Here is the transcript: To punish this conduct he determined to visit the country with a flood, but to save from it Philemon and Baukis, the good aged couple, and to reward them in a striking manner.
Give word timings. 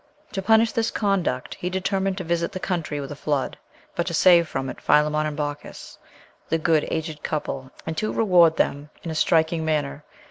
To 0.31 0.41
punish 0.41 0.71
this 0.71 0.89
conduct 0.89 1.53
he 1.53 1.69
determined 1.69 2.17
to 2.17 2.23
visit 2.23 2.51
the 2.53 2.59
country 2.59 2.99
with 2.99 3.11
a 3.11 3.15
flood, 3.15 3.55
but 3.93 4.07
to 4.07 4.15
save 4.15 4.47
from 4.47 4.67
it 4.67 4.81
Philemon 4.81 5.27
and 5.27 5.37
Baukis, 5.37 5.99
the 6.49 6.57
good 6.57 6.87
aged 6.89 7.21
couple, 7.21 7.69
and 7.85 7.95
to 7.97 8.11
reward 8.11 8.57
them 8.57 8.89
in 9.03 9.11
a 9.11 9.13
striking 9.13 9.63
manner. 9.63 10.03